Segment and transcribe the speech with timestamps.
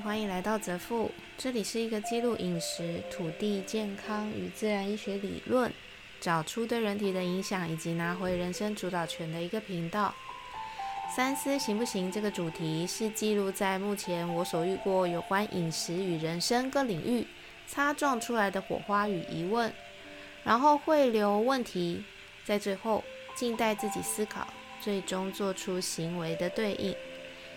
[0.00, 5.72] 欢迎来到泽富，这里是一个记录饮食、土地、健康与自然医学理论，
[6.20, 10.14] 找出对人体的影响，以及拿回人生主导权的一个频道。
[11.14, 12.12] 三思行不行？
[12.12, 17.26] 这个主题是记录在目前我所遇过有关饮食与人生各领域
[17.66, 19.72] 擦撞出来的火花与疑问，
[20.44, 22.04] 然后会留问题，
[22.44, 23.02] 在最后
[23.34, 24.46] 静待自己思考，
[24.80, 26.94] 最终做出行为的对应。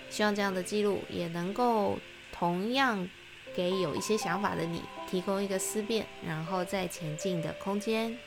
[0.09, 1.97] 希望这样的记录也能够
[2.41, 3.07] 同样
[3.55, 8.17] 给有一些想法的你提供一个思辨，然后再前进的空间。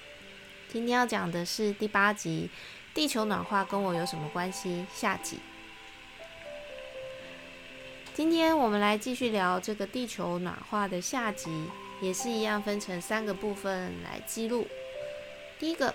[0.68, 2.48] 今天要讲的是第八集
[2.94, 5.40] 《地球暖化跟我有什么关系》下集。
[8.14, 11.50] 今天我们来继续聊这个地球暖化的下集，
[12.00, 14.68] 也是一样分成三个部分来记录。
[15.58, 15.92] 第一个，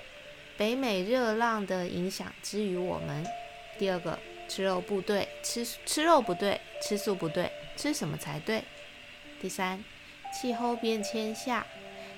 [0.58, 3.24] 北美热浪的影响之于我们；
[3.78, 4.20] 第二个。
[4.50, 8.62] 吃肉不对，吃吃肉不对，吃素不对，吃什么才对？
[9.42, 9.82] 第三，
[10.34, 11.66] 气候变迁下，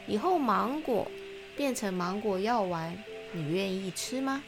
[0.08, 1.08] 以后芒果
[1.56, 2.98] 变成芒果药丸，
[3.32, 4.42] 你愿意吃吗？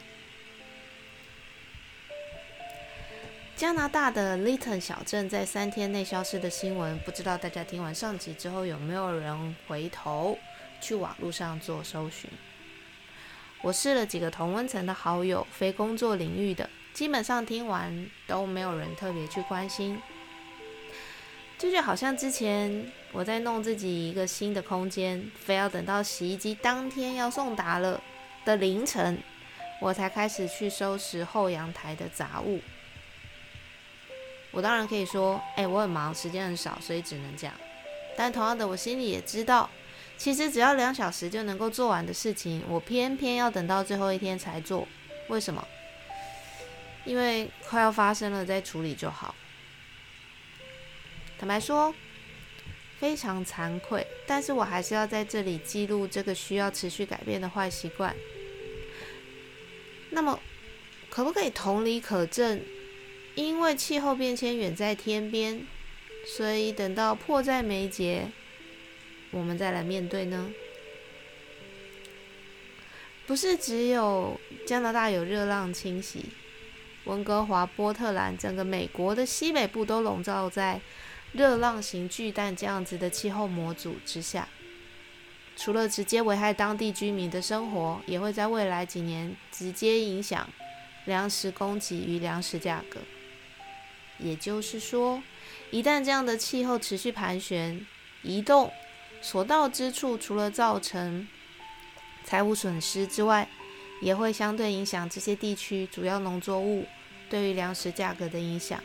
[3.54, 10.36] 加拿大的 Litton 小镇在三天内消失的新闻，不知道大家听完上集之后有没有人回头
[10.80, 12.28] 去网络上做搜寻？
[13.62, 16.68] 我试了几个同温层的好友，非工作领域的。
[16.92, 19.96] 基本上听完都没有人特别去关心，
[21.56, 28.02] 这就好像之前我在弄自己一个新的空间，非要等到洗衣机当天要送达了
[28.44, 29.18] 的凌晨，
[29.80, 32.60] 我才开始去收拾后阳台的杂物。
[34.50, 37.54] 我当然可以说，哎，我很忙，时间很少，所以只能这样。
[38.16, 39.70] 但同样的，我心里也知道，
[40.16, 44.86] 其实只要两小时就能够做完的事情，我偏偏要等到最后一天才做，
[45.28, 45.66] 为什么？
[47.04, 49.34] 因为快要发生了，再处理就好。
[51.38, 51.94] 坦白说，
[52.98, 58.14] 非常惭愧，但是我还是要在这里记录这个需要持续改变的坏习惯。
[60.10, 60.38] 那么，
[61.10, 62.62] 可不可以同理可证？
[63.34, 65.66] 因为气候变迁远在天边，
[66.24, 68.30] 所以等到迫在眉睫，
[69.32, 70.50] 我们再来面对呢？
[73.26, 76.26] 不是只有加拿大有热浪侵袭。
[77.06, 80.80] 温哥华、波特兰，整个美国的西北部都笼罩在
[81.34, 84.48] 热浪型巨蛋这样子的气候模组之下。
[85.56, 90.48] 除了直接危害当地居民的生活，也会在未来几年直接影响
[91.04, 93.00] 粮食供给与粮食价格。
[94.18, 95.22] 也就是说，
[95.70, 97.84] 一旦这样的气候持续盘旋、
[98.22, 98.72] 移动，
[99.20, 101.26] 所到之处，除了造成
[102.24, 103.48] 财务损失之外，
[104.00, 106.86] 也会相对影响这些地区主要农作物
[107.28, 108.82] 对于粮食价格的影响。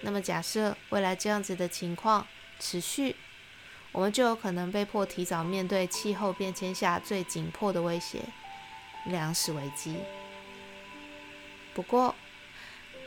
[0.00, 2.26] 那么，假设未来这样子的情况
[2.60, 3.16] 持续，
[3.90, 8.20] 我们就有可能被迫提早面对气候变迁下最紧迫的威胁——
[9.06, 9.96] 粮食危机。
[11.74, 12.14] 不过，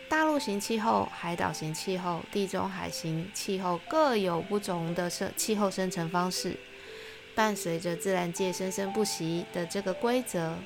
[0.10, 6.58] 大陆型气候、海岛型气候、地中海型气候各有不同的生气候生成方式，
[7.34, 10.58] 伴随着自然界生生不息的这个规则。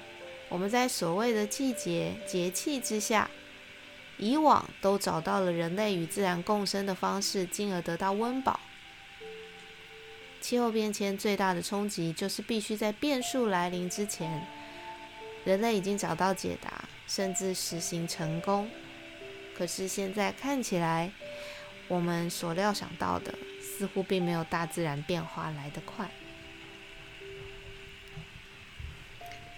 [0.50, 3.30] 我们在所谓的季节节气之下，
[4.18, 8.60] 以往都找到了人类与自然共生的方式，进而得到温饱。
[10.42, 14.46] 气候变迁最大的冲击就是必须在变数来临之前，
[15.44, 18.70] 人类已经找到解答，甚至实行成功。
[19.58, 21.12] 可是现在看起来，
[21.88, 26.10] 我们所料想到的似乎并没有大自然变化来得快。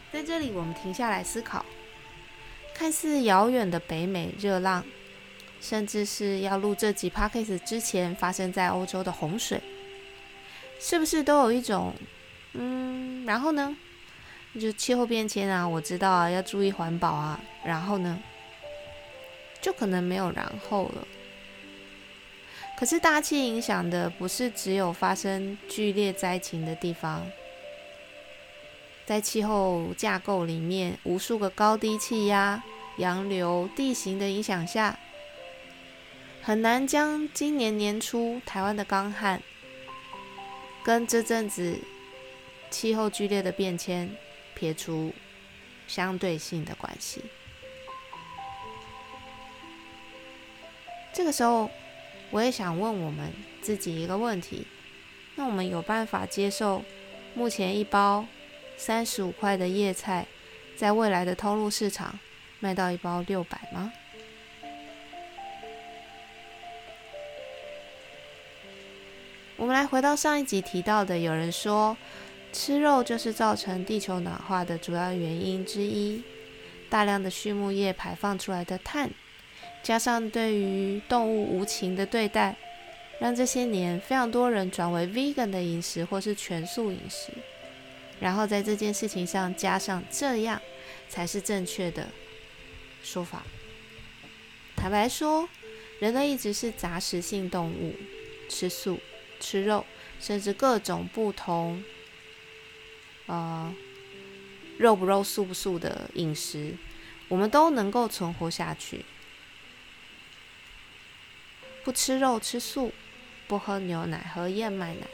[0.10, 1.66] 在这里，我们停下来思考，
[2.78, 4.86] 看似遥远的北美热浪，
[5.60, 9.60] 甚至是要录这集 podcast 之前发生在欧洲的洪水，
[10.80, 11.96] 是不是都有一种，
[12.54, 13.76] 嗯，然后呢？
[14.60, 18.20] 就气候变迁啊，我知道啊，要注意环保啊，然后呢，
[19.60, 21.08] 就可能没有然后了。
[22.80, 27.26] 可是大气影响的不是只有发生剧烈灾情的地方。
[29.06, 32.62] 在气候架构里面，无数个高低气压、
[32.98, 34.98] 洋流、地形的影响下，
[36.42, 39.42] 很难将今年年初台湾的干旱
[40.84, 41.80] 跟这阵子
[42.70, 44.10] 气候剧烈的变迁
[44.56, 45.14] 撇除
[45.88, 47.22] 相对性的关系。
[51.14, 51.70] 这个时候，
[52.32, 54.68] 我也想问我们自己一个问题：
[55.36, 56.84] 那我们有办法接受
[57.34, 58.26] 目前一包？
[58.80, 60.28] 三十五块的叶菜，
[60.76, 62.20] 在未来的通路市场
[62.60, 63.92] 卖到一包六百吗？
[69.56, 71.98] 我们来回到上一集提到的，有人说
[72.54, 76.24] 吃肉就是造成地球暖化的主要原因之一。
[76.90, 79.10] 大量的畜牧业排放出来的碳，
[79.84, 82.56] 加上对于动物无情的对待，
[83.20, 87.34] 让这些年非常多人转为 vegan 的饮食或是全素饮食。
[88.20, 90.62] 然后在这件事情上加上这样
[91.10, 92.08] 才是正确的
[93.04, 93.44] 说法。
[94.76, 95.50] 坦白说，
[96.00, 97.96] 人类一直是杂食性动物，
[98.48, 99.00] 吃素、
[99.40, 99.86] 吃肉，
[100.20, 101.84] 甚至各种不同，
[103.26, 103.74] 呃，
[104.78, 106.76] 肉不肉、素不素的饮食，
[107.28, 109.04] 我们都能够存活下去。
[111.84, 112.94] 不吃肉、吃素，
[113.48, 115.08] 不喝牛奶、喝燕麦奶。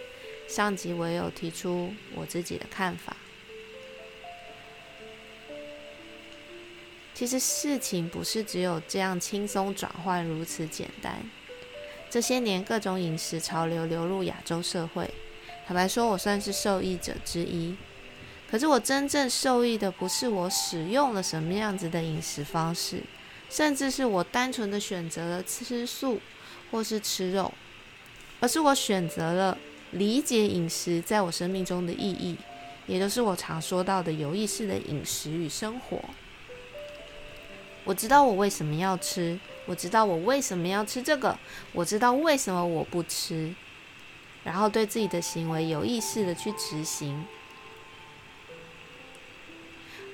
[0.50, 3.16] 上集我也有提出我自己的看法。
[7.14, 11.24] 其实事情不是只有这样轻松转换如此简单。
[12.10, 15.10] 这些年各种饮食潮流流入亚洲社会，
[15.66, 17.76] 坦白说，我算是受益者之一。
[18.50, 23.02] 可是我真正受益的不是我使用了什么样子的饮食方式，
[23.50, 26.20] 甚至是我单纯的选择了吃素
[26.70, 27.52] 或是吃肉，
[28.40, 29.58] 而是我选择了
[29.92, 32.38] 理解饮食在我生命中的意义，
[32.86, 36.00] 也就是我常说到的有意识的饮食与生活。
[37.86, 41.38] 我知道我为什么要吃，我知道我为什么要吃这个，
[41.74, 43.54] 我知道为什么我不吃，
[44.44, 47.26] 然后对自己的行为有意识的去执行。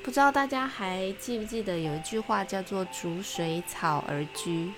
[0.02, 4.72] 不知道大家还记不记得有一句话叫做“逐水草而居”，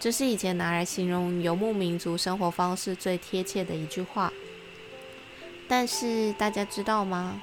[0.00, 4.32] 这是以前拿来形容游牧民族生活方式最贴切的一句话。
[5.68, 7.42] 但是大家知道吗？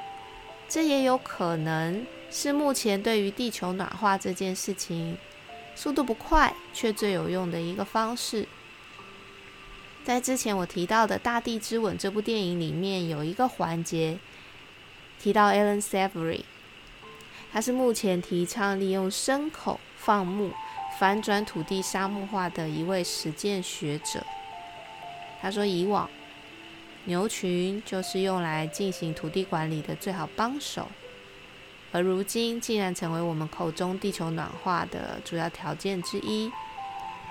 [0.68, 2.04] 这也有可能。
[2.36, 5.16] 是目前对于地球暖化这件事情
[5.76, 8.48] 速度不快却最有用的一个方式。
[10.04, 14.18] 在之前我提到的《大地之吻》这部电影里面，有一个环节
[15.22, 16.42] 提到 Alan Savory，
[17.52, 20.52] 他是目前提倡利用牲口放牧
[21.00, 24.26] 反转土地沙漠化的一位实践学者。
[25.40, 26.10] 他说，以往
[27.06, 30.88] 牛群就是用来进行土地管理的最好帮手。
[31.94, 36.51] 而如今竟然成为我们口中地球暖化的主要条件之一，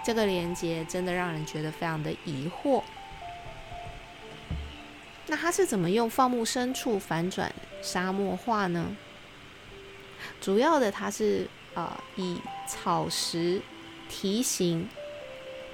[0.04, 2.80] 这个连接真的让人觉得非常的疑惑。
[5.26, 8.96] 那它是怎么用放牧牲畜反转沙漠化呢？
[10.40, 13.60] 主要的它是呃以草食
[14.08, 14.88] 蹄形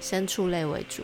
[0.00, 1.02] 牲畜类为主。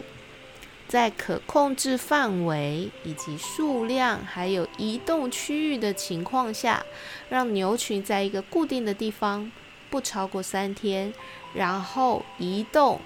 [0.94, 6.86] 在可控制范围以及数量，还有移动区域的情况下，
[7.28, 9.50] 让牛群在一个固定的地方
[9.90, 11.12] 不超过三天，
[11.52, 13.00] 然后移动，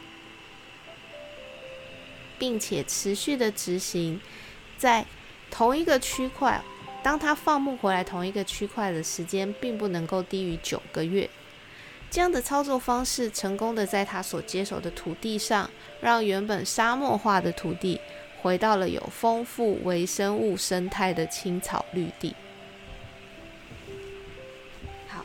[2.39, 4.21] 并且持续的执行
[4.77, 5.07] 在
[5.51, 6.63] 同一个区块。
[7.03, 11.31] 当它放牧回来同一个区块的时间，并不能够低于九个月。
[12.11, 15.71] 这样的操作方式，成功的在他所接手的土地上，
[16.01, 18.01] 让原本沙漠化的土地
[18.41, 22.35] 回到了有丰富微生物生态的青草绿地。
[25.07, 25.25] 好，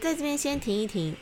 [0.00, 1.14] 在这边先停一停，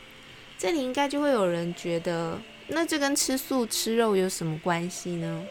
[0.56, 5.44] 这里应该就会有人觉得，那这跟吃素吃肉有什么关系呢？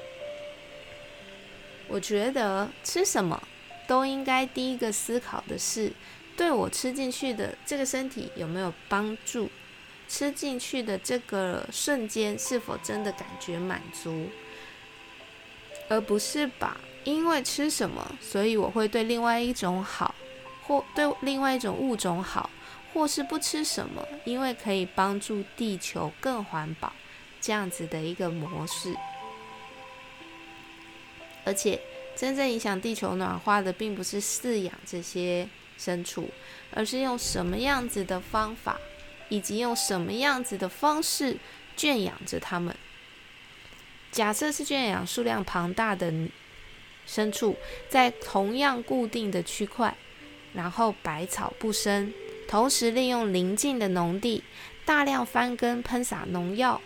[1.88, 3.40] 我觉得吃什么
[3.88, 5.94] 都应该第一个思考的是。
[6.42, 9.48] 对我吃进去的这个身体有没有帮助？
[10.10, 14.28] 吃进去的这个瞬间是否真的感觉满足？
[15.88, 20.16] 而不是把因为吃什么，所以我会对另外一种好，
[20.64, 22.50] 或对另外一种物种好，
[22.92, 26.92] 或是不吃什么，因为可以帮助地球更环保
[27.40, 28.96] 这样子的一个模式。
[31.46, 31.80] 而且，
[32.16, 35.48] 真正影响地球暖化的，并不是饲养这些。
[35.82, 36.30] 牲畜，
[36.72, 38.80] 而是用什么样子的方法，
[39.30, 41.38] 以及用什么样子的方式
[41.76, 42.76] 圈养着它们。
[44.12, 46.12] 假设是圈养数量庞大的
[47.08, 47.58] 牲畜，
[47.90, 49.96] 在同样固定的区块，
[50.54, 52.14] 然后百草不生，
[52.48, 54.44] 同时利用邻近的农地
[54.86, 56.80] 大量翻耕、喷洒农药、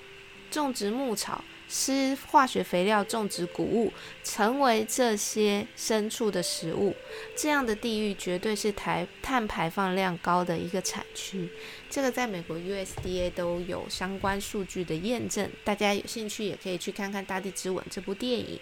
[0.49, 1.43] 种植牧草。
[1.67, 3.91] 施化学肥料种植谷物，
[4.23, 6.95] 成为这些牲畜的食物，
[7.35, 11.49] 这样的地域绝对是台碳排放量高的一个产区。
[11.89, 18.59] 这个在美国 USDA 都有相关数据的验证，大家有兴趣也可以去看看《大地之吻》这部电影。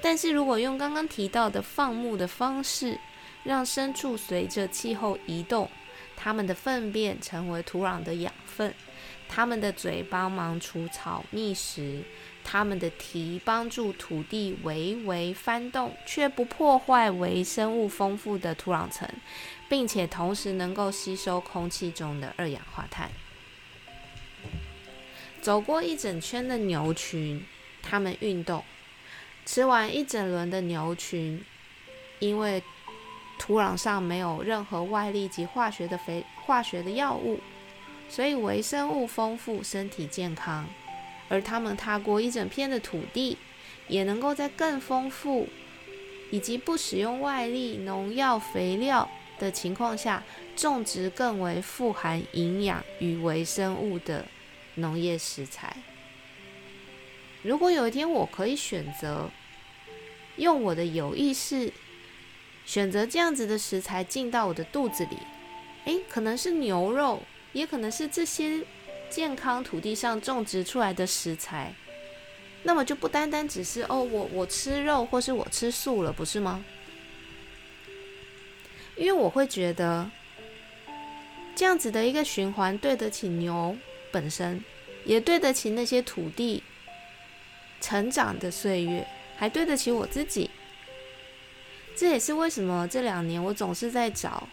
[0.00, 2.98] 但是如果用刚刚提到的放牧的方式，
[3.44, 5.70] 让牲畜随着气候移动，
[6.16, 8.74] 它们的粪便成为土壤的养分。
[9.28, 12.02] 他们的嘴帮忙除草觅食，
[12.42, 19.08] 他们的蹄帮助土地微微翻动，却不破坏微生物丰富的土壤层，
[19.68, 23.10] 并且同时能够吸收空气中的二氧化碳。
[25.40, 27.44] 走过一整圈的牛群，
[27.82, 28.64] 它们运动，
[29.44, 31.44] 吃完一整轮的牛群，
[32.18, 32.62] 因为
[33.38, 37.38] 土壤上没有任何外力及化学的肥化学的药物，
[38.08, 40.68] 所以微生物丰富，身体健康。
[41.28, 43.36] 而他们踏过一整片的土地，
[43.86, 45.48] 也能够在更丰富
[46.30, 50.22] 以及不使用外力、农药、肥料的情况下，
[50.56, 54.24] 种植更为富含营养与微生物的
[54.76, 55.76] 农业食材。
[57.42, 59.30] 如果有一天我可以选择
[60.36, 61.72] 用我的有意识。
[62.66, 65.16] 选择这样子的食材进到我的肚子里，
[65.86, 67.22] 诶，可能是牛肉，
[67.58, 68.64] 也可能是这些
[69.10, 71.74] 健康土地上种植出来的食材，
[72.62, 76.64] 那么就不单单只是哦，我我吃肉或是我吃素了，不是吗？
[78.96, 80.08] 因为我会觉得
[81.56, 83.76] 这样子的一个循环对得起牛
[84.12, 84.62] 本身，
[85.04, 86.62] 也对得起那些土地
[87.80, 89.04] 成长的岁月，
[89.36, 90.48] 还对得起我自己。
[91.96, 94.48] 这也是为什么这两年我总是在找，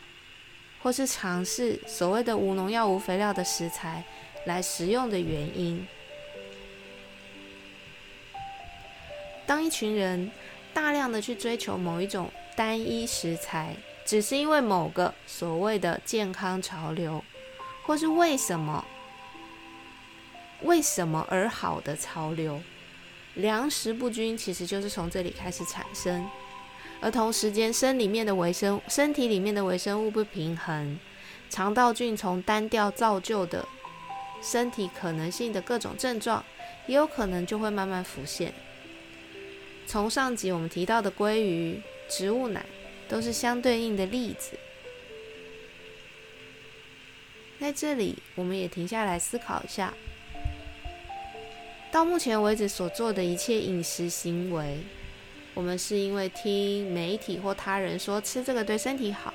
[0.86, 4.04] 或是尝试所谓的无农药、无肥料的食材
[4.46, 5.84] 来食用的原因。
[9.48, 10.30] 当一群人
[10.76, 13.76] 大量的去追求某一种单一食材，
[14.06, 17.26] 只是因为某个所谓的健康潮流，
[17.88, 18.86] 或是为什么
[20.62, 22.62] 为什么而好的潮流，
[23.34, 26.30] 粮食不均，其实就是从这里开始产生。
[27.02, 30.98] 而同时间，身里面的微生身体里面的微生物不平衡，
[31.50, 33.68] 肠道菌从单调造就的
[34.42, 36.44] 身体可能性的各种症状，
[36.88, 38.54] 也有可能就会慢慢浮现。
[39.86, 42.66] 从上集我们提到的鲑鱼、植物奶，
[43.08, 44.58] 都是相对应的例子。
[47.60, 49.94] 在这里，我们也停下来思考一下，
[51.92, 54.80] 到目前为止所做的一切饮食行为。
[55.56, 59.34] 我们是因为听媒体或他人说吃这个对身体好，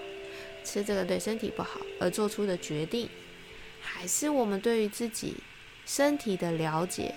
[0.62, 3.09] 吃这个对身体不好而做出的决定，
[3.81, 5.35] 还是我们对于自己
[5.87, 7.15] 身体的了解，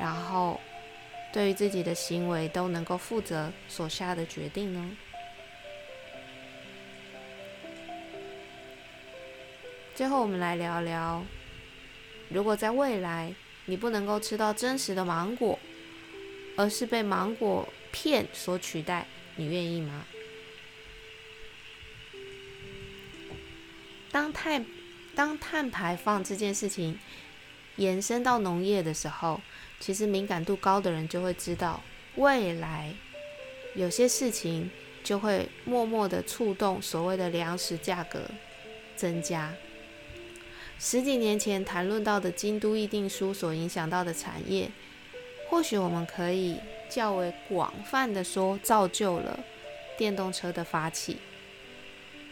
[0.00, 0.60] 然后
[1.32, 4.90] 对于自己的行为都能够负责所下的决定呢？
[9.94, 11.24] 最后，我们来聊聊，
[12.28, 13.32] 如果在未来
[13.66, 15.56] 你不能够吃到真实的芒果，
[16.56, 17.68] 而是被芒果。
[17.94, 20.04] 片所取代，你愿意吗？
[24.10, 24.66] 当碳
[25.14, 26.98] 当碳排放这件事情
[27.76, 29.40] 延伸到农业的时候，
[29.78, 31.84] 其实敏感度高的人就会知道，
[32.16, 32.92] 未来
[33.76, 34.68] 有些事情
[35.04, 38.28] 就会默默的触动所谓的粮食价格
[38.96, 39.54] 增加。
[40.80, 44.68] 十几年前谈论到的京都议定书所影响到的产业，
[45.48, 46.58] 或许我们可以。
[46.88, 49.40] 较为广泛的说，造就了
[49.96, 51.18] 电动车的发起。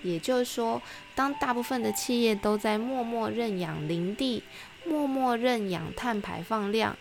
[0.03, 0.83] 也就是说，
[1.15, 4.43] 当大部分的企业都在默默认养林地、
[4.85, 6.97] 默默认养碳排放量，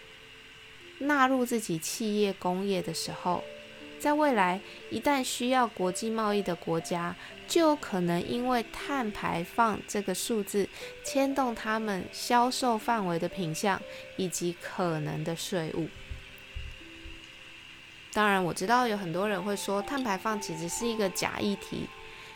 [1.00, 3.44] 纳入自己企业工业的时候，
[4.00, 7.16] 在未来一旦需要国际贸易的国家，
[7.48, 10.70] 就有可能因为碳排放这个数字
[11.04, 13.82] 牵动他们销售范围的品项
[14.16, 15.88] 以及可能的税务。
[18.14, 21.88] 当然，我知道有很多人会说碳排放其实是一个假议题，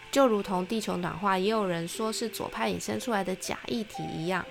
[0.09, 4.45] 就如同地球暖化，也有人说是左派引申出来的假议题一样。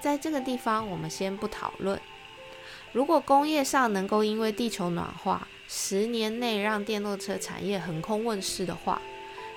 [0.00, 1.98] 在这个地方，我们先不讨论。
[2.92, 9.00] 如果工业上能够因为地球暖化，十年内让电动车产业横空问世的话，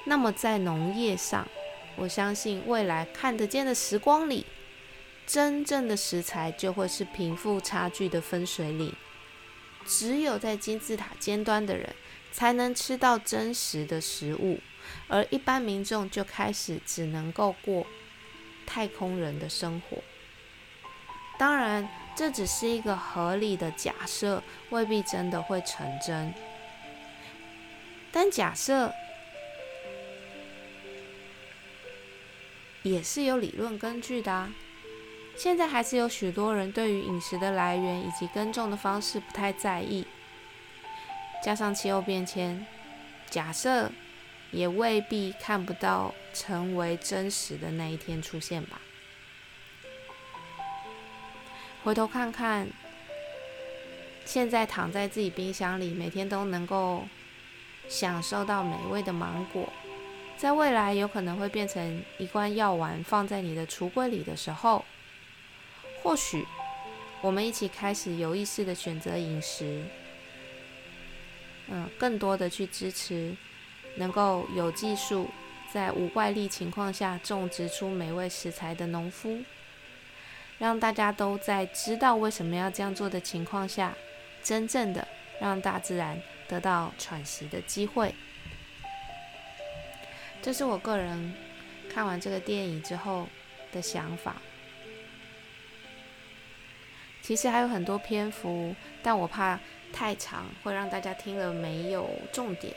[0.05, 1.47] 那么在农业上，
[1.97, 4.45] 我相信未来看得见的时光里，
[5.27, 8.93] 真正的食材就会是贫富差距的分水岭。
[9.85, 11.93] 只有在金字塔尖端的人
[12.31, 14.59] 才能吃到真实的食物，
[15.07, 17.85] 而一般民众就开始只能够过
[18.65, 19.97] 太空人的生活。
[21.37, 26.33] 当然，这只是一个合理的假设，未必真的会成真。
[28.11, 28.93] 但假设
[32.83, 34.53] 也是有理论根据的啊。
[35.37, 40.05] 现在还是有许多人对于饮食的来源以及耕种的方式不太在意，
[41.43, 42.65] 加上气候变迁，
[43.29, 43.91] 假设
[44.51, 48.79] 也未必看不到成为真实的那一天出现吧。
[51.83, 52.67] 回头看看
[54.23, 57.05] 现在躺在自己冰箱里，每天都能够
[57.87, 59.67] 享受到美味的芒果，
[60.37, 64.85] 在未来有可能会变成一罐药丸放在你的橱柜里的时候，
[66.01, 66.45] 或许
[67.21, 69.83] 我们一起开始有意识的选择饮食，
[71.67, 73.35] 嗯，更多的去支持
[73.95, 75.29] 能够有技术
[75.71, 79.43] 在无怪力情况下种植出美味食材的农夫。
[80.57, 83.95] 让大家都在知道为什么要这样做的情况下，
[84.43, 85.07] 真正的
[85.39, 88.13] 让大自然得到喘息的机会。
[90.39, 91.33] 这是我个人
[91.91, 93.27] 看完这个电影之后
[93.71, 94.35] 的想法。
[97.31, 99.57] 其实还有很多篇幅，但我怕
[99.93, 102.75] 太长会让大家听了没有重点。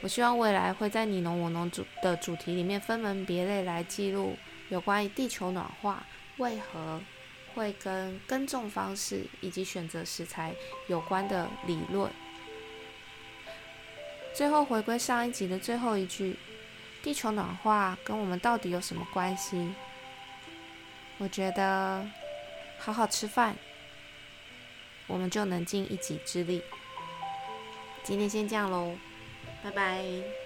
[0.00, 4.36] 我希望未来会在你侬我侬主的主题里面分门别类来记录
[4.68, 6.04] 有关于地球暖化
[6.38, 7.00] 为何。
[7.54, 10.52] 会跟耕种方式以及选择食材
[10.88, 12.10] 有关的理论。
[14.34, 16.36] 最后回归上一集的最后一句：
[17.00, 19.72] 地球暖化跟我们到底有什么关系？
[21.18, 22.04] 我觉得
[22.76, 23.54] 好好吃饭，
[25.06, 26.62] 我们就能尽一己之力。
[28.02, 28.94] 今天先这样喽，
[29.62, 30.43] 拜拜。